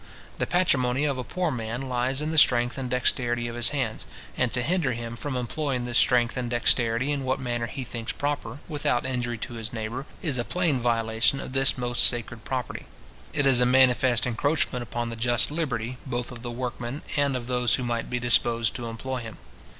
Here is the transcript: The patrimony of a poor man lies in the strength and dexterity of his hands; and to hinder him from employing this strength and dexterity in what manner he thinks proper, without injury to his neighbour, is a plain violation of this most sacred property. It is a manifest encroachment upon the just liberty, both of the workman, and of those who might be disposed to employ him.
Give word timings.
The 0.39 0.47
patrimony 0.47 1.05
of 1.05 1.19
a 1.19 1.23
poor 1.23 1.51
man 1.51 1.83
lies 1.83 2.23
in 2.23 2.31
the 2.31 2.37
strength 2.39 2.75
and 2.79 2.89
dexterity 2.89 3.47
of 3.47 3.55
his 3.55 3.69
hands; 3.69 4.07
and 4.35 4.51
to 4.51 4.63
hinder 4.63 4.93
him 4.93 5.15
from 5.15 5.35
employing 5.37 5.85
this 5.85 5.99
strength 5.99 6.37
and 6.37 6.49
dexterity 6.49 7.11
in 7.11 7.23
what 7.23 7.39
manner 7.39 7.67
he 7.67 7.83
thinks 7.83 8.11
proper, 8.11 8.57
without 8.67 9.05
injury 9.05 9.37
to 9.37 9.53
his 9.53 9.71
neighbour, 9.71 10.07
is 10.23 10.39
a 10.39 10.43
plain 10.43 10.79
violation 10.79 11.39
of 11.39 11.53
this 11.53 11.77
most 11.77 12.03
sacred 12.03 12.43
property. 12.43 12.87
It 13.31 13.45
is 13.45 13.61
a 13.61 13.65
manifest 13.67 14.25
encroachment 14.25 14.81
upon 14.81 15.11
the 15.11 15.15
just 15.15 15.51
liberty, 15.51 15.99
both 16.07 16.31
of 16.31 16.41
the 16.41 16.49
workman, 16.49 17.03
and 17.15 17.35
of 17.37 17.45
those 17.45 17.75
who 17.75 17.83
might 17.83 18.09
be 18.09 18.17
disposed 18.17 18.73
to 18.77 18.87
employ 18.87 19.17
him. 19.19 19.37